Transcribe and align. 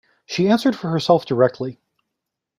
She 0.25 0.47
answered 0.49 0.75
for 0.75 0.89
herself 0.89 1.27
directly. 1.27 1.79